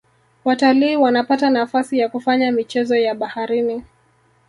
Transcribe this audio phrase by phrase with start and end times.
[0.45, 3.83] watalii wanapata nafasi ya kufanya michezo ya baharini